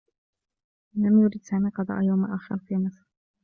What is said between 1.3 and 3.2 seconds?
سامي قضاء يوم آخر في مصر.